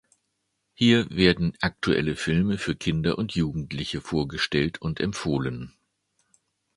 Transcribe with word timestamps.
Hier 0.73 1.11
werden 1.11 1.53
aktuelle 1.61 2.15
Filme 2.15 2.57
für 2.57 2.75
Kinder 2.75 3.19
und 3.19 3.33
Jugendliche 3.35 4.01
vorgestellt 4.01 4.81
und 4.81 4.99
empfohlen. 4.99 5.75